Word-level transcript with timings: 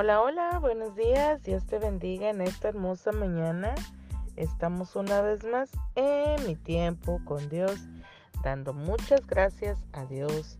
Hola, 0.00 0.22
hola, 0.22 0.60
buenos 0.60 0.94
días. 0.94 1.42
Dios 1.42 1.66
te 1.66 1.80
bendiga 1.80 2.30
en 2.30 2.40
esta 2.40 2.68
hermosa 2.68 3.10
mañana. 3.10 3.74
Estamos 4.36 4.94
una 4.94 5.22
vez 5.22 5.42
más 5.42 5.72
en 5.96 6.46
mi 6.46 6.54
tiempo 6.54 7.20
con 7.24 7.48
Dios, 7.48 7.80
dando 8.44 8.72
muchas 8.72 9.26
gracias 9.26 9.76
a 9.92 10.04
Dios. 10.04 10.56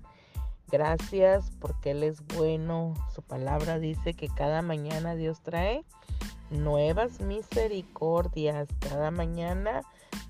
Gracias 0.72 1.52
porque 1.60 1.92
Él 1.92 2.02
es 2.02 2.26
bueno. 2.34 2.94
Su 3.14 3.22
palabra 3.22 3.78
dice 3.78 4.12
que 4.14 4.26
cada 4.26 4.60
mañana 4.60 5.14
Dios 5.14 5.40
trae 5.40 5.84
nuevas 6.50 7.20
misericordias. 7.20 8.66
Cada 8.80 9.12
mañana 9.12 9.82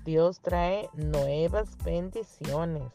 Dios 0.05 0.39
trae 0.39 0.87
nuevas 0.93 1.75
bendiciones. 1.83 2.93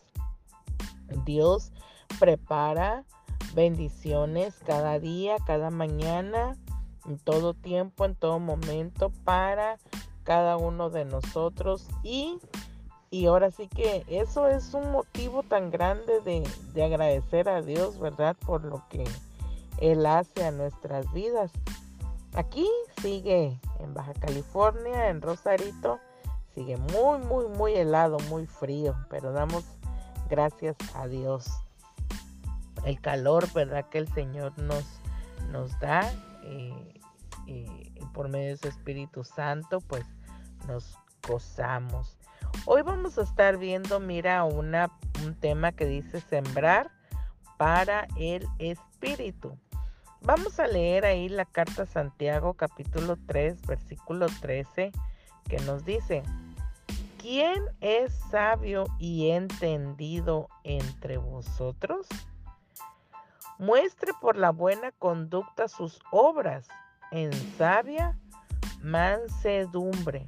Dios 1.25 1.73
prepara 2.21 3.03
bendiciones 3.55 4.55
cada 4.67 4.99
día, 4.99 5.37
cada 5.47 5.71
mañana, 5.71 6.57
en 7.07 7.19
todo 7.19 7.55
tiempo, 7.55 8.05
en 8.05 8.15
todo 8.15 8.39
momento 8.39 9.11
para 9.25 9.79
cada 10.25 10.57
uno 10.57 10.91
de 10.91 11.05
nosotros 11.05 11.87
y, 12.03 12.39
y 13.11 13.27
ahora 13.27 13.51
sí 13.51 13.69
que 13.69 14.05
eso 14.09 14.49
es 14.49 14.73
un 14.75 14.91
motivo 14.91 15.43
tan 15.43 15.71
grande 15.71 16.21
de, 16.21 16.43
de 16.73 16.85
agradecer 16.85 17.49
a 17.49 17.63
Dios, 17.63 17.99
¿verdad? 17.99 18.37
Por 18.45 18.65
lo 18.65 18.83
que 18.89 19.05
Él 19.79 20.07
hace 20.07 20.45
a 20.45 20.51
nuestras 20.51 21.13
vidas. 21.13 21.53
Aquí 22.35 22.69
sigue 23.01 23.61
en 23.81 23.95
Baja 23.95 24.15
California, 24.15 25.11
en 25.11 25.21
Rosarito, 25.21 26.01
sigue 26.55 26.77
muy, 26.77 27.19
muy, 27.19 27.47
muy 27.49 27.75
helado, 27.75 28.19
muy 28.29 28.47
frío, 28.47 28.97
pero 29.09 29.33
damos 29.33 29.65
gracias 30.29 30.77
a 30.95 31.07
Dios 31.07 31.64
el 32.85 33.01
calor, 33.01 33.51
¿verdad? 33.53 33.89
Que 33.89 33.99
el 33.99 34.09
Señor 34.09 34.59
nos, 34.59 34.85
nos 35.51 35.79
da 35.81 36.11
eh, 36.43 37.01
eh, 37.47 37.95
por 38.13 38.29
medio 38.29 38.51
de 38.51 38.57
su 38.57 38.69
Espíritu 38.69 39.25
Santo, 39.25 39.81
pues 39.81 40.05
nos 40.67 40.99
gozamos. 41.27 42.19
Hoy 42.67 42.83
vamos 42.83 43.19
a 43.19 43.23
estar 43.23 43.59
viendo, 43.59 44.01
mira, 44.01 44.45
una, 44.45 44.91
un 45.25 45.35
tema 45.35 45.73
que 45.73 45.87
dice 45.87 46.21
sembrar 46.21 46.91
para 47.57 48.07
el 48.17 48.47
Espíritu. 48.59 49.59
Vamos 50.23 50.59
a 50.59 50.67
leer 50.67 51.05
ahí 51.05 51.29
la 51.29 51.45
carta 51.45 51.83
a 51.83 51.87
Santiago 51.87 52.55
capítulo 52.55 53.19
3 53.27 53.61
versículo 53.67 54.27
13 54.41 54.91
que 55.49 55.57
nos 55.61 55.85
dice, 55.85 56.23
¿quién 57.19 57.63
es 57.81 58.13
sabio 58.31 58.87
y 58.99 59.31
entendido 59.31 60.49
entre 60.63 61.19
vosotros? 61.19 62.07
Muestre 63.59 64.13
por 64.21 64.37
la 64.37 64.51
buena 64.51 64.93
conducta 64.93 65.69
sus 65.69 66.01
obras 66.11 66.69
en 67.11 67.33
sabia 67.57 68.19
mansedumbre. 68.83 70.27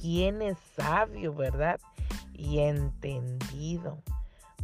¿Quién 0.00 0.40
es 0.42 0.58
sabio, 0.76 1.34
verdad? 1.34 1.80
Y 2.32 2.60
entendido. 2.60 4.02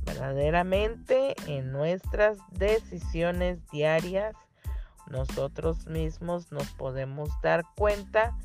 Verdaderamente 0.04 1.34
en 1.46 1.72
nuestras 1.72 2.38
decisiones 2.52 3.58
diarias, 3.70 4.36
nosotros 5.08 5.86
mismos 5.86 6.52
nos 6.52 6.70
podemos 6.70 7.28
dar 7.42 7.64
cuenta 7.76 8.36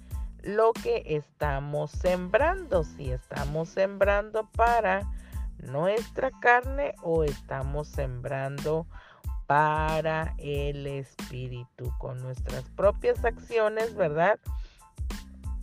lo 0.42 0.74
que 0.74 1.04
estamos 1.06 1.92
sembrando. 1.92 2.84
Si 2.84 3.12
estamos 3.12 3.70
sembrando 3.70 4.50
para 4.52 5.02
nuestra 5.62 6.32
carne 6.40 6.94
o 7.02 7.24
estamos 7.24 7.88
sembrando 7.88 8.88
para 9.48 10.34
el 10.38 10.88
espíritu 10.88 11.92
con 12.00 12.22
nuestras 12.22 12.64
propias 12.70 13.24
acciones, 13.26 13.96
¿verdad? 13.96 14.40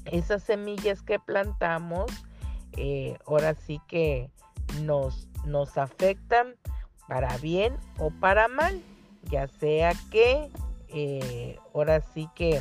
Esas 0.05 0.43
semillas 0.43 1.03
que 1.03 1.19
plantamos, 1.19 2.11
eh, 2.73 3.19
ahora 3.27 3.55
sí 3.55 3.81
que 3.89 4.31
nos, 4.83 5.29
nos 5.47 5.79
afectan 5.79 6.55
para 7.09 7.35
bien 7.39 7.77
o 7.99 8.11
para 8.11 8.49
mal, 8.49 8.83
ya 9.25 9.49
sea 9.49 9.93
que 10.11 10.51
eh, 10.89 11.59
ahora 11.75 12.01
sí 12.01 12.29
que 12.35 12.61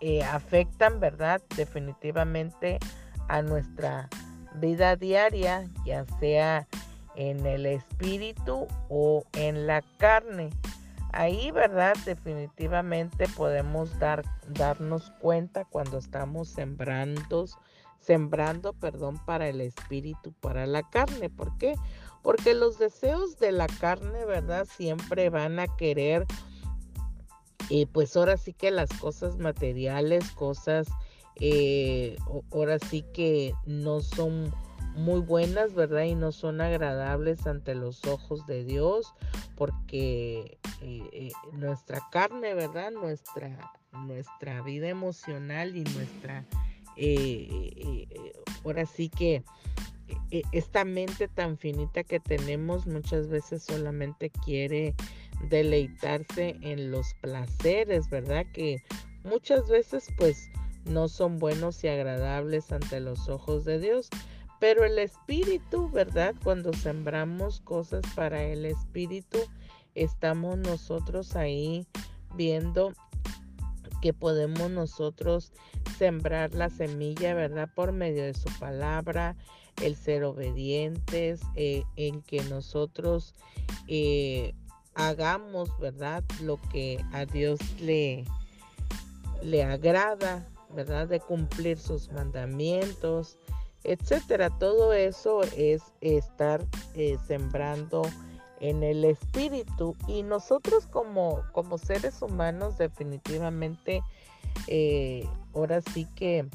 eh, 0.00 0.22
afectan, 0.22 1.00
¿verdad? 1.00 1.42
Definitivamente 1.56 2.78
a 3.28 3.42
nuestra 3.42 4.08
vida 4.60 4.96
diaria, 4.96 5.68
ya 5.84 6.04
sea 6.20 6.66
en 7.14 7.46
el 7.46 7.66
espíritu 7.66 8.66
o 8.88 9.24
en 9.32 9.66
la 9.66 9.82
carne. 9.98 10.50
Ahí, 11.12 11.50
¿verdad? 11.50 11.94
Definitivamente 12.04 13.26
podemos 13.28 13.98
dar, 13.98 14.22
darnos 14.48 15.10
cuenta 15.20 15.64
cuando 15.64 15.98
estamos 15.98 16.48
sembrando, 16.48 17.46
sembrando, 18.00 18.74
perdón, 18.74 19.18
para 19.24 19.48
el 19.48 19.60
espíritu, 19.62 20.32
para 20.40 20.66
la 20.66 20.82
carne. 20.90 21.30
¿Por 21.30 21.56
qué? 21.56 21.74
Porque 22.22 22.54
los 22.54 22.78
deseos 22.78 23.38
de 23.38 23.52
la 23.52 23.66
carne, 23.66 24.24
¿verdad? 24.26 24.66
Siempre 24.70 25.30
van 25.30 25.58
a 25.58 25.68
querer, 25.76 26.26
y 27.68 27.86
pues 27.86 28.16
ahora 28.16 28.36
sí 28.36 28.52
que 28.52 28.70
las 28.70 28.90
cosas 29.00 29.38
materiales, 29.38 30.30
cosas 30.32 30.86
eh, 31.40 32.16
ahora 32.50 32.78
sí 32.78 33.04
que 33.12 33.54
no 33.66 34.00
son 34.00 34.52
muy 34.94 35.20
buenas, 35.20 35.74
¿verdad? 35.74 36.04
Y 36.04 36.14
no 36.14 36.32
son 36.32 36.60
agradables 36.60 37.46
ante 37.46 37.74
los 37.74 38.04
ojos 38.06 38.46
de 38.46 38.64
Dios, 38.64 39.14
porque 39.54 40.58
eh, 40.80 41.02
eh, 41.12 41.32
nuestra 41.52 42.00
carne, 42.10 42.54
¿verdad? 42.54 42.90
Nuestra, 42.92 43.72
nuestra 43.92 44.62
vida 44.62 44.88
emocional 44.88 45.76
y 45.76 45.84
nuestra, 45.84 46.46
ahora 48.64 48.86
sí 48.86 49.10
que 49.10 49.44
esta 50.52 50.84
mente 50.84 51.28
tan 51.28 51.58
finita 51.58 52.04
que 52.04 52.20
tenemos 52.20 52.86
muchas 52.86 53.28
veces 53.28 53.62
solamente 53.62 54.30
quiere 54.30 54.94
deleitarse 55.50 56.56
en 56.62 56.90
los 56.90 57.14
placeres, 57.20 58.08
¿verdad? 58.08 58.46
Que 58.52 58.82
muchas 59.24 59.68
veces 59.68 60.08
pues 60.16 60.48
no 60.86 61.08
son 61.08 61.38
buenos 61.38 61.82
y 61.84 61.88
agradables 61.88 62.72
ante 62.72 63.00
los 63.00 63.28
ojos 63.28 63.64
de 63.64 63.78
Dios. 63.78 64.08
Pero 64.58 64.84
el 64.84 64.98
Espíritu, 64.98 65.90
¿verdad? 65.90 66.34
Cuando 66.42 66.72
sembramos 66.72 67.60
cosas 67.60 68.02
para 68.14 68.42
el 68.42 68.64
Espíritu, 68.64 69.38
estamos 69.94 70.56
nosotros 70.58 71.36
ahí 71.36 71.86
viendo 72.34 72.92
que 74.00 74.12
podemos 74.12 74.70
nosotros 74.70 75.52
sembrar 75.98 76.54
la 76.54 76.70
semilla, 76.70 77.34
¿verdad? 77.34 77.68
Por 77.74 77.92
medio 77.92 78.24
de 78.24 78.34
su 78.34 78.48
palabra, 78.58 79.36
el 79.82 79.96
ser 79.96 80.24
obedientes, 80.24 81.40
eh, 81.54 81.82
en 81.96 82.22
que 82.22 82.42
nosotros 82.44 83.34
eh, 83.88 84.54
hagamos, 84.94 85.70
¿verdad? 85.78 86.24
Lo 86.42 86.58
que 86.72 87.04
a 87.12 87.26
Dios 87.26 87.58
le, 87.80 88.24
le 89.42 89.64
agrada, 89.64 90.46
¿verdad? 90.70 91.08
De 91.08 91.20
cumplir 91.20 91.78
sus 91.78 92.10
mandamientos, 92.12 93.38
etcétera. 93.84 94.50
Todo 94.50 94.92
eso 94.92 95.42
es 95.56 95.82
estar 96.00 96.64
eh, 96.94 97.18
sembrando 97.26 98.02
en 98.60 98.82
el 98.82 99.04
espíritu 99.04 99.96
y 100.08 100.22
nosotros 100.22 100.86
como, 100.86 101.42
como 101.52 101.78
seres 101.78 102.22
humanos 102.22 102.78
definitivamente 102.78 104.02
eh, 104.66 105.28
ahora 105.54 105.82
sí 105.82 106.06
que 106.16 106.48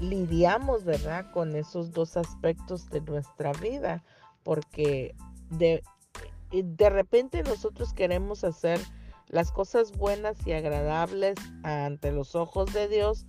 lidiamos, 0.00 0.84
¿verdad? 0.84 1.30
Con 1.32 1.56
esos 1.56 1.92
dos 1.92 2.16
aspectos 2.16 2.88
de 2.90 3.00
nuestra 3.00 3.52
vida 3.52 4.02
porque 4.42 5.14
de, 5.50 5.82
de 6.50 6.90
repente 6.90 7.42
nosotros 7.42 7.92
queremos 7.92 8.44
hacer 8.44 8.80
las 9.32 9.50
cosas 9.50 9.96
buenas 9.96 10.46
y 10.46 10.52
agradables 10.52 11.36
ante 11.64 12.12
los 12.12 12.36
ojos 12.36 12.72
de 12.72 12.86
Dios, 12.86 13.26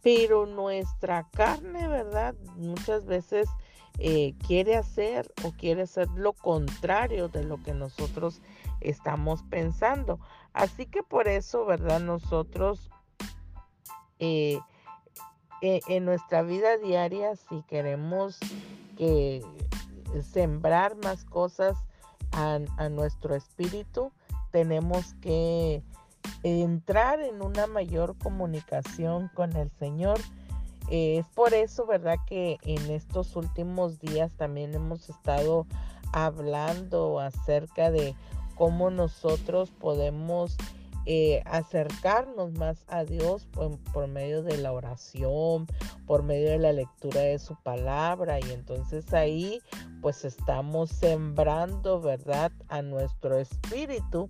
pero 0.00 0.46
nuestra 0.46 1.28
carne, 1.32 1.88
¿verdad? 1.88 2.34
Muchas 2.56 3.04
veces 3.04 3.48
eh, 3.98 4.34
quiere 4.46 4.76
hacer 4.76 5.30
o 5.44 5.50
quiere 5.50 5.82
hacer 5.82 6.08
lo 6.14 6.32
contrario 6.32 7.28
de 7.28 7.42
lo 7.42 7.60
que 7.64 7.74
nosotros 7.74 8.40
estamos 8.80 9.42
pensando. 9.42 10.20
Así 10.52 10.86
que 10.86 11.02
por 11.02 11.26
eso, 11.26 11.66
¿verdad? 11.66 11.98
Nosotros 11.98 12.88
eh, 14.20 14.60
e, 15.62 15.80
en 15.88 16.04
nuestra 16.04 16.42
vida 16.42 16.78
diaria, 16.78 17.34
si 17.34 17.62
queremos 17.62 18.38
que 18.96 19.44
sembrar 20.32 20.96
más 20.96 21.24
cosas 21.24 21.76
a 22.30 22.88
nuestro 22.88 23.34
espíritu, 23.34 24.12
tenemos 24.50 25.14
que 25.20 25.82
entrar 26.42 27.20
en 27.20 27.42
una 27.42 27.66
mayor 27.66 28.16
comunicación 28.18 29.30
con 29.34 29.56
el 29.56 29.70
Señor. 29.78 30.18
Eh, 30.90 31.18
es 31.18 31.26
por 31.28 31.54
eso, 31.54 31.86
¿verdad? 31.86 32.16
Que 32.26 32.58
en 32.64 32.90
estos 32.90 33.36
últimos 33.36 34.00
días 34.00 34.32
también 34.36 34.74
hemos 34.74 35.08
estado 35.08 35.66
hablando 36.12 37.20
acerca 37.20 37.90
de 37.90 38.14
cómo 38.56 38.90
nosotros 38.90 39.70
podemos 39.70 40.56
eh, 41.06 41.42
acercarnos 41.46 42.52
más 42.52 42.84
a 42.88 43.04
Dios 43.04 43.46
por, 43.46 44.06
medio 44.08 44.42
de 44.42 44.58
la 44.58 44.72
oración, 44.72 45.66
por 46.10 46.24
medio 46.24 46.50
de 46.50 46.58
la 46.58 46.72
lectura 46.72 47.20
de 47.20 47.38
su 47.38 47.54
palabra 47.54 48.40
y 48.40 48.50
entonces 48.50 49.14
ahí 49.14 49.62
pues 50.02 50.24
estamos 50.24 50.90
sembrando, 50.90 52.00
¿verdad? 52.00 52.50
A 52.68 52.82
nuestro 52.82 53.38
espíritu 53.38 54.26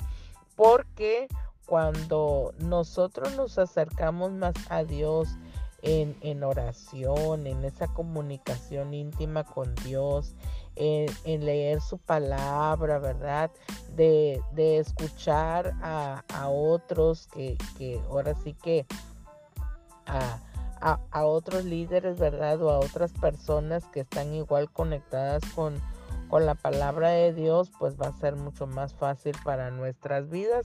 porque 0.57 1.27
cuando 1.65 2.53
nosotros 2.59 3.35
nos 3.35 3.57
acercamos 3.57 4.31
más 4.33 4.53
a 4.69 4.85
Dios, 4.85 5.31
en, 5.81 6.45
oración, 6.45 7.47
en 7.47 7.65
esa 7.65 7.89
comunicación 7.89 8.93
íntima 8.93 9.45
con 9.45 9.75
Dios, 9.77 10.35
en, 10.77 11.09
leer 11.25 11.81
su 11.81 11.97
palabra, 11.97 12.99
¿verdad? 12.99 13.51
De, 13.97 14.43
escuchar 14.55 15.73
a, 15.81 16.23
otros 16.51 17.27
que, 17.29 17.57
ahora 18.11 18.35
sí 18.35 18.53
que 18.53 18.85
a, 20.05 20.41
a, 20.81 21.25
otros 21.25 21.65
líderes, 21.65 22.19
¿verdad? 22.19 22.61
O 22.63 22.71
a 22.71 22.79
otras 22.79 23.13
personas 23.13 23.87
que 23.89 24.01
están 24.01 24.33
igual 24.35 24.71
conectadas 24.71 25.43
con, 25.55 25.81
con 26.29 26.47
la 26.47 26.55
palabra 26.55 27.11
de 27.11 27.33
Dios, 27.33 27.71
pues 27.79 28.01
va 28.01 28.09
a 28.09 28.13
ser 28.13 28.37
mucho 28.37 28.67
más 28.67 28.95
fácil 28.95 29.37
para 29.45 29.71
nuestras 29.71 30.29
vidas 30.31 30.63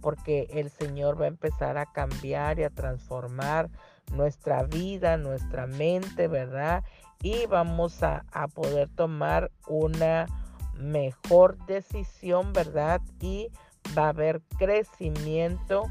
porque 0.00 0.48
el 0.52 0.70
Señor 0.70 1.20
va 1.20 1.24
a 1.24 1.28
empezar 1.28 1.78
a 1.78 1.86
cambiar 1.86 2.58
y 2.58 2.64
a 2.64 2.70
transformar 2.70 3.70
nuestra 4.12 4.62
vida, 4.62 5.16
nuestra 5.16 5.66
mente, 5.66 6.28
¿verdad? 6.28 6.84
Y 7.22 7.46
vamos 7.46 8.02
a, 8.02 8.24
poder 8.54 8.88
tomar 8.90 9.50
una 9.66 10.26
mejor 10.74 11.56
decisión, 11.66 12.52
¿verdad? 12.52 13.00
Y 13.20 13.50
va 13.98 14.06
a 14.06 14.08
haber 14.10 14.42
crecimiento 14.58 15.86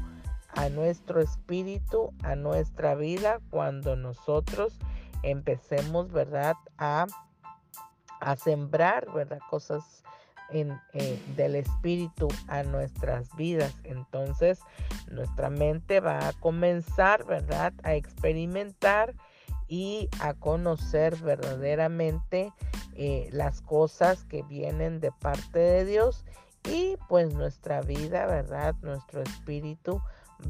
a 0.56 0.68
nuestro 0.70 1.20
espíritu, 1.20 2.12
a 2.22 2.34
nuestra 2.34 2.94
vida, 2.94 3.40
cuando 3.50 3.94
nosotros 3.94 4.78
empecemos, 5.22 6.10
¿verdad? 6.10 6.56
A, 6.78 7.06
sembrar, 8.42 9.12
¿verdad? 9.12 9.38
Cosas 9.50 10.02
eh, 10.50 11.22
del 11.36 11.56
espíritu 11.56 12.28
a 12.48 12.62
nuestras 12.62 13.34
vidas. 13.36 13.74
Entonces 13.84 14.60
nuestra 15.08 15.50
mente 15.50 16.00
va 16.00 16.28
a 16.28 16.32
comenzar, 16.32 17.24
¿verdad? 17.24 17.74
A 17.82 17.94
experimentar 17.94 19.14
y 19.68 20.08
a 20.20 20.34
conocer 20.34 21.16
verdaderamente 21.16 22.52
eh, 22.94 23.28
las 23.30 23.60
cosas 23.60 24.24
que 24.24 24.42
vienen 24.42 25.00
de 25.00 25.12
parte 25.12 25.58
de 25.58 25.84
Dios 25.84 26.24
y 26.64 26.96
pues 27.08 27.34
nuestra 27.34 27.82
vida, 27.82 28.26
¿verdad? 28.26 28.74
Nuestro 28.80 29.22
espíritu 29.22 30.00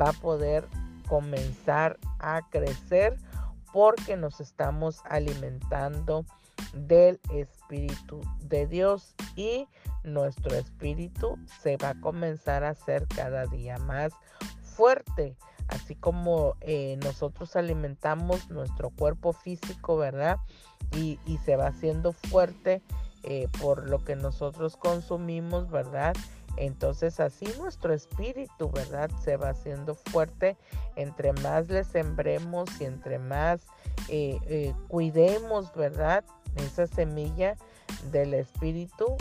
va 0.00 0.10
a 0.10 0.12
poder 0.12 0.68
comenzar 1.08 1.98
a 2.18 2.42
crecer 2.50 3.16
porque 3.72 4.16
nos 4.16 4.40
estamos 4.40 5.02
alimentando 5.04 6.24
del 6.74 7.20
Espíritu 7.32 8.20
de 8.40 8.66
Dios 8.66 9.14
y 9.34 9.68
nuestro 10.04 10.54
espíritu 10.54 11.38
se 11.60 11.76
va 11.76 11.90
a 11.90 12.00
comenzar 12.00 12.64
a 12.64 12.70
hacer 12.70 13.06
cada 13.08 13.46
día 13.46 13.78
más 13.78 14.12
fuerte, 14.62 15.36
así 15.68 15.94
como 15.94 16.54
eh, 16.60 16.98
nosotros 17.02 17.56
alimentamos 17.56 18.50
nuestro 18.50 18.90
cuerpo 18.90 19.32
físico, 19.32 19.96
¿verdad? 19.96 20.38
Y, 20.92 21.18
se 21.44 21.56
va 21.56 21.68
haciendo 21.68 22.12
fuerte 22.12 22.82
eh, 23.24 23.48
por 23.60 23.88
lo 23.88 24.04
que 24.04 24.16
nosotros 24.16 24.76
consumimos, 24.76 25.70
¿verdad? 25.70 26.14
Entonces 26.56 27.20
así 27.20 27.46
nuestro 27.58 27.92
espíritu, 27.92 28.70
¿verdad? 28.70 29.10
Se 29.22 29.36
va 29.36 29.50
haciendo 29.50 29.94
fuerte. 29.94 30.56
Entre 30.96 31.32
más 31.34 31.68
le 31.68 31.84
sembremos 31.84 32.68
y 32.80 32.84
entre 32.84 33.18
más 33.18 33.66
eh, 34.08 34.72
cuidemos, 34.88 35.74
¿verdad? 35.74 36.24
esa 36.56 36.86
semilla 36.86 37.56
del 38.10 38.34
espíritu, 38.34 39.16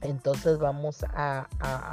entonces 0.00 0.58
vamos 0.58 1.04
a, 1.14 1.46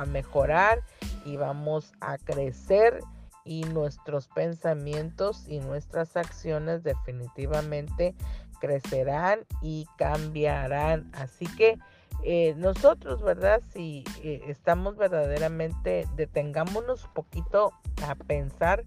mejorar 0.08 0.84
y 1.26 1.36
vamos 1.36 1.92
a 2.00 2.18
crecer 2.18 3.02
y 3.44 3.64
nuestros 3.64 4.28
pensamientos 4.28 5.48
y 5.48 5.60
nuestras 5.60 6.18
acciones 6.18 6.84
definitivamente 6.84 8.16
crecerán 8.60 9.40
y 9.62 9.88
cambiarán. 9.98 11.10
Así 11.14 11.46
que 11.58 11.78
eh, 12.24 12.56
nosotros, 12.58 13.22
¿verdad? 13.22 13.62
Si 13.72 14.04
eh, 14.24 14.42
estamos 14.48 14.98
verdaderamente, 14.98 16.08
detengámonos 16.16 17.06
un 17.06 17.14
poquito 17.14 17.74
a 18.08 18.16
pensar 18.16 18.84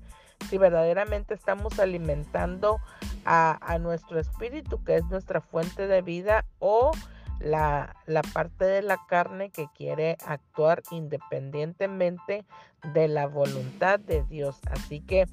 si 0.48 0.58
verdaderamente 0.58 1.34
estamos 1.34 1.78
alimentando 1.78 2.80
a, 3.24 3.78
nuestro 3.80 4.18
espíritu, 4.18 4.82
que 4.82 4.96
es 4.96 5.04
nuestra 5.04 5.40
fuente 5.40 5.86
de 5.86 6.02
vida, 6.02 6.46
o 6.58 6.90
la, 7.38 7.94
la, 8.06 8.22
parte 8.22 8.64
de 8.64 8.82
la 8.82 8.98
carne 9.08 9.50
que 9.50 9.68
quiere 9.76 10.16
actuar 10.26 10.82
independientemente 10.90 12.44
de 12.94 13.08
la 13.08 13.26
voluntad 13.26 14.00
de 14.00 14.24
Dios. 14.24 14.58
Así 14.70 15.00
que 15.00 15.26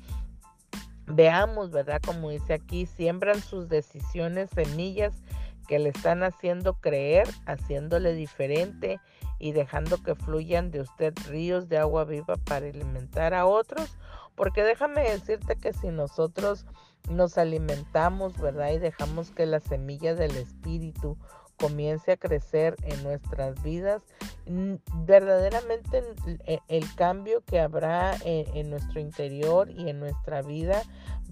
veamos, 1.07 1.71
¿verdad? 1.71 2.01
Como 2.06 2.30
dice 2.30 2.54
aquí, 2.54 2.86
siembran 2.86 3.42
sus 3.42 3.68
decisiones 3.69 4.50
semillas 4.51 5.15
que 5.68 5.80
le 5.80 5.89
están 5.89 6.24
haciendo 6.24 6.75
creer, 6.75 7.27
haciéndole 7.45 8.13
diferente 8.13 9.00
y 9.39 9.51
dejando 9.51 10.01
que 10.01 10.15
fluyan 10.15 10.71
de 10.71 10.81
usted 10.81 11.13
ríos 11.27 11.68
de 11.68 11.77
agua 11.77 12.06
viva 12.06 12.36
para 12.45 12.68
alimentar 12.68 13.33
a 13.33 13.45
otros 13.45 13.98
porque 14.38 14.63
déjame 14.63 15.01
decirte 15.01 15.56
que 15.56 15.74
si 15.74 15.88
nosotros 15.88 16.68
nos 17.09 17.39
alimentamos, 17.39 18.38
¿verdad? 18.39 18.71
Y 18.71 18.77
dejamos 18.77 19.31
que 19.31 19.48
la 19.48 19.59
semilla 19.59 20.13
del 20.13 20.38
espíritu 20.38 21.18
comience 21.59 22.12
a 22.12 22.18
crecer 22.18 22.75
en 22.83 23.01
nuestras 23.04 23.62
vidas, 23.63 24.04
verdaderamente 25.05 26.03
el, 26.67 26.95
cambio 26.95 27.44
que 27.45 27.59
habrá 27.59 28.15
en, 28.23 28.69
nuestro 28.69 28.99
interior 28.99 29.69
y 29.69 29.89
en 29.89 29.99
nuestra 29.99 30.41
vida 30.41 30.81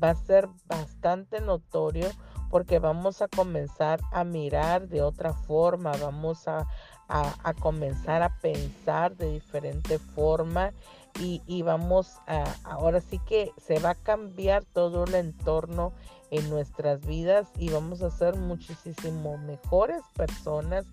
va 0.02 0.12
a 0.12 0.16
ser 0.16 0.48
bastante 0.66 1.42
notorio 1.42 2.10
porque 2.50 2.80
vamos 2.80 3.22
a 3.22 3.28
comenzar 3.28 4.00
a 4.12 4.24
mirar 4.24 4.88
de 4.88 5.02
otra 5.02 5.34
forma, 5.34 5.92
vamos 5.94 6.48
a, 6.48 6.68
a, 7.08 7.54
comenzar 7.54 8.22
a 8.22 8.38
pensar 8.40 9.16
de 9.16 9.32
diferente 9.32 10.00
forma 10.00 10.72
y, 11.20 11.62
vamos 11.62 12.18
a, 12.28 12.44
ahora 12.64 13.00
sí 13.00 13.20
que 13.20 13.54
se 13.58 13.80
va 13.80 13.92
a 13.92 13.96
cambiar 13.96 14.66
todo 14.66 15.06
el 15.06 15.16
entorno 15.16 15.94
en 16.30 16.50
nuestras 16.50 17.06
vidas 17.06 17.48
y 17.58 17.70
vamos 17.70 18.02
a 18.02 18.10
ser 18.10 18.36
muchísimo 18.36 19.38
mejores 19.38 20.02
personas 20.16 20.86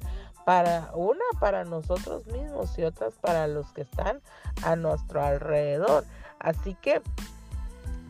para 0.44 0.90
una 0.94 1.24
para 1.40 1.64
nosotros 1.64 2.26
mismos 2.26 2.78
y 2.78 2.84
otras 2.84 3.14
para 3.14 3.46
los 3.46 3.72
que 3.72 3.82
están 3.82 4.20
a 4.62 4.76
nuestro 4.76 5.22
alrededor. 5.22 6.04
Así 6.38 6.74
que 6.82 7.02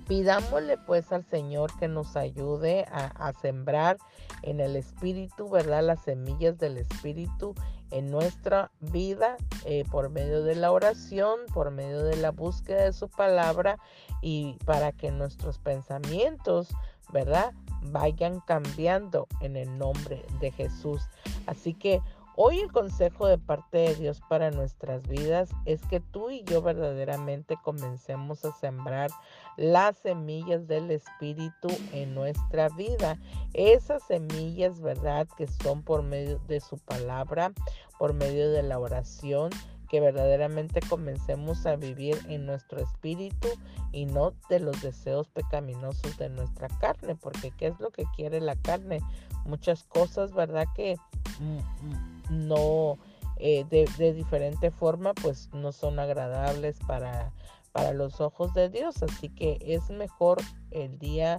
pidámosle 0.08 0.78
pues 0.78 1.10
al 1.12 1.24
Señor 1.24 1.76
que 1.78 1.88
nos 1.88 2.16
ayude 2.16 2.86
a, 2.90 3.32
sembrar 3.40 3.98
en 4.42 4.60
el 4.60 4.76
Espíritu, 4.76 5.48
¿verdad? 5.48 5.82
Las 5.82 6.02
semillas 6.02 6.58
del 6.58 6.78
Espíritu 6.78 7.54
en 7.90 8.10
nuestra 8.10 8.70
vida 8.80 9.36
eh, 9.64 9.84
por 9.90 10.08
medio 10.10 10.42
de 10.42 10.54
la 10.54 10.72
oración, 10.72 11.40
por 11.52 11.70
medio 11.70 12.02
de 12.04 12.16
la 12.16 12.30
búsqueda 12.30 12.84
de 12.84 12.92
su 12.92 13.08
palabra 13.08 13.78
y 14.20 14.58
para 14.64 14.92
que 14.92 15.10
nuestros 15.10 15.58
pensamientos, 15.58 16.68
¿verdad? 17.12 17.52
Vayan 17.84 18.40
cambiando 18.40 19.28
en 19.40 19.56
el 19.56 19.78
nombre 19.78 20.24
de 20.40 20.50
Jesús. 20.50 21.02
Así 21.46 21.74
que 21.74 22.00
Hoy 22.44 22.58
el 22.58 22.72
consejo 22.72 23.28
de 23.28 23.38
parte 23.38 23.78
de 23.78 23.94
Dios 23.94 24.20
para 24.28 24.50
nuestras 24.50 25.06
vidas 25.06 25.48
es 25.64 25.80
que 25.82 26.00
tú 26.00 26.28
y 26.28 26.42
yo 26.42 26.60
verdaderamente 26.60 27.56
comencemos 27.62 28.44
a 28.44 28.50
sembrar 28.50 29.12
las 29.56 29.96
semillas 29.98 30.66
del 30.66 30.90
Espíritu 30.90 31.68
en 31.92 32.16
nuestra 32.16 32.68
vida. 32.70 33.16
Esas 33.54 34.02
semillas, 34.02 34.80
¿verdad? 34.80 35.28
Que 35.36 35.46
son 35.46 35.84
por 35.84 36.02
medio 36.02 36.40
de 36.48 36.58
su 36.58 36.78
palabra, 36.78 37.52
por 37.96 38.12
medio 38.12 38.50
de 38.50 38.64
la 38.64 38.80
oración, 38.80 39.50
que 39.92 40.00
verdaderamente 40.00 40.80
comencemos 40.88 41.66
a 41.66 41.76
vivir 41.76 42.18
en 42.30 42.46
nuestro 42.46 42.80
espíritu 42.80 43.48
y 43.92 44.06
no 44.06 44.32
de 44.48 44.58
los 44.58 44.80
deseos 44.80 45.28
pecaminosos 45.28 46.16
de 46.16 46.30
nuestra 46.30 46.68
carne, 46.80 47.14
porque 47.14 47.50
¿qué 47.50 47.66
es 47.66 47.78
lo 47.78 47.90
que 47.90 48.04
quiere 48.16 48.40
la 48.40 48.56
carne? 48.56 49.00
Muchas 49.44 49.84
cosas, 49.84 50.32
¿verdad? 50.32 50.66
Que 50.74 50.96
mm, 51.40 51.58
mm, 51.58 52.48
no 52.48 52.96
eh, 53.36 53.66
de, 53.68 54.14
diferente 54.14 54.70
forma 54.70 55.12
pues 55.12 55.50
no 55.52 55.72
son 55.72 55.98
agradables 55.98 56.78
para, 56.86 57.30
para 57.72 57.92
los 57.92 58.18
ojos 58.22 58.54
de 58.54 58.70
Dios. 58.70 59.02
Así 59.02 59.28
que 59.28 59.58
es 59.60 59.90
mejor 59.90 60.38
el 60.70 60.98
día 60.98 61.36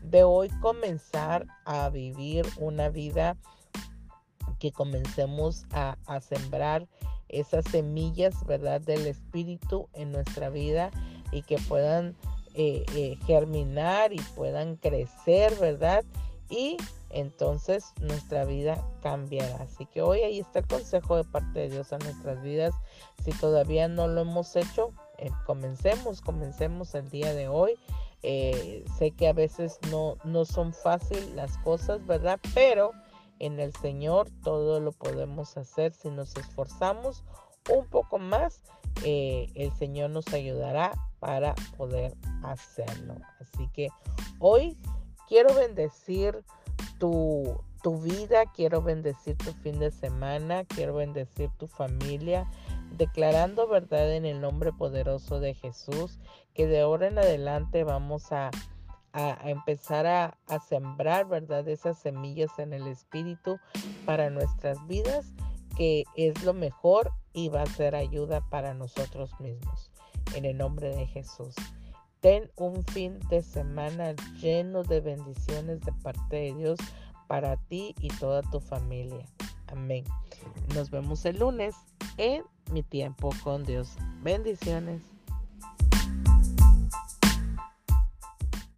de 0.00 0.22
hoy 0.22 0.48
comenzar 0.60 1.48
a 1.64 1.88
vivir 1.88 2.46
una 2.58 2.88
vida 2.88 3.36
que 4.60 4.70
comencemos 4.70 5.66
a, 5.72 5.98
a 6.06 6.20
sembrar 6.20 6.86
esas 7.28 7.64
semillas, 7.70 8.44
¿verdad? 8.46 8.80
Del 8.80 9.06
Espíritu 9.06 9.88
en 9.92 10.12
nuestra 10.12 10.50
vida 10.50 10.90
y 11.32 11.42
que 11.42 11.58
puedan 11.58 12.16
eh, 12.54 12.84
eh, 12.94 13.18
germinar 13.26 14.12
y 14.12 14.20
puedan 14.34 14.76
crecer, 14.76 15.54
¿verdad? 15.60 16.04
Y 16.48 16.76
entonces 17.10 17.84
nuestra 18.00 18.44
vida 18.44 18.82
cambiará. 19.02 19.56
Así 19.62 19.86
que 19.86 20.02
hoy 20.02 20.20
ahí 20.20 20.40
está 20.40 20.60
el 20.60 20.66
consejo 20.66 21.16
de 21.16 21.24
parte 21.24 21.60
de 21.60 21.70
Dios 21.70 21.92
a 21.92 21.98
nuestras 21.98 22.42
vidas. 22.42 22.74
Si 23.24 23.32
todavía 23.32 23.88
no 23.88 24.06
lo 24.06 24.22
hemos 24.22 24.54
hecho, 24.56 24.92
eh, 25.18 25.30
comencemos, 25.44 26.20
comencemos 26.20 26.94
el 26.94 27.10
día 27.10 27.34
de 27.34 27.48
hoy. 27.48 27.74
sé 28.22 29.12
que 29.16 29.28
a 29.28 29.32
veces 29.32 29.78
no, 29.90 30.16
no 30.24 30.44
son 30.44 30.72
fáciles 30.72 31.30
las 31.32 31.58
cosas, 31.58 32.04
¿verdad? 32.06 32.40
Pero 32.54 32.92
en 33.38 33.60
el 33.60 33.74
Señor 33.74 34.28
todo 34.42 34.80
lo 34.80 34.92
podemos 34.92 35.56
hacer 35.56 35.92
si 35.92 36.10
nos 36.10 36.36
esforzamos 36.36 37.24
un 37.70 37.86
poco 37.86 38.18
más. 38.18 38.62
Eh, 39.04 39.48
el 39.54 39.72
Señor 39.74 40.10
nos 40.10 40.32
ayudará 40.32 40.92
para 41.18 41.54
poder 41.76 42.14
hacerlo. 42.42 43.16
Así 43.40 43.68
que 43.72 43.88
hoy 44.38 44.76
quiero 45.28 45.54
bendecir 45.54 46.44
tu, 46.98 47.60
tu 47.82 48.00
vida, 48.00 48.44
quiero 48.54 48.82
bendecir 48.82 49.36
tu 49.36 49.52
fin 49.52 49.78
de 49.78 49.90
semana, 49.90 50.64
quiero 50.64 50.94
bendecir 50.94 51.50
tu 51.58 51.66
familia, 51.66 52.50
declarando 52.96 53.68
verdad 53.68 54.12
en 54.14 54.24
el 54.24 54.40
nombre 54.40 54.72
poderoso 54.72 55.40
de 55.40 55.54
Jesús, 55.54 56.18
que 56.54 56.66
de 56.66 56.80
ahora 56.80 57.08
en 57.08 57.18
adelante 57.18 57.84
vamos 57.84 58.32
a 59.16 59.48
empezar 59.48 60.06
a, 60.06 60.36
a, 60.46 60.60
sembrar, 60.60 61.26
¿verdad? 61.26 61.66
Esas 61.68 61.98
semillas 61.98 62.50
en 62.58 62.74
el 62.74 62.86
espíritu 62.86 63.58
para 64.04 64.28
nuestras 64.28 64.86
vidas, 64.86 65.32
que 65.76 66.04
es 66.16 66.44
lo 66.44 66.52
mejor 66.52 67.10
y 67.32 67.48
va 67.48 67.62
a 67.62 67.66
ser 67.66 67.94
ayuda 67.94 68.42
para 68.50 68.74
nosotros 68.74 69.30
mismos. 69.40 69.90
En 70.34 70.44
el 70.44 70.58
nombre 70.58 70.94
de 70.94 71.06
Jesús. 71.06 71.54
Ten 72.20 72.50
un 72.56 72.84
fin 72.84 73.18
de 73.30 73.42
semana 73.42 74.14
lleno 74.40 74.82
de 74.82 75.00
bendiciones 75.00 75.80
de 75.80 75.92
parte 76.02 76.36
de 76.36 76.54
Dios 76.54 76.78
para 77.26 77.56
ti 77.56 77.94
y 78.00 78.08
toda 78.08 78.42
tu 78.42 78.60
familia. 78.60 79.26
Amén. 79.68 80.04
Nos 80.74 80.90
vemos 80.90 81.24
el 81.24 81.38
lunes 81.38 81.74
en 82.18 82.44
mi 82.70 82.82
tiempo 82.82 83.30
con 83.42 83.64
Dios. 83.64 83.96
Bendiciones. 84.22 85.15